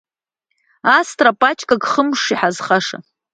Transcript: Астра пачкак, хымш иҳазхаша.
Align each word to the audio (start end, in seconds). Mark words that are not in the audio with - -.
Астра 0.97 1.31
пачкак, 1.41 1.81
хымш 1.91 2.21
иҳазхаша. 2.33 2.97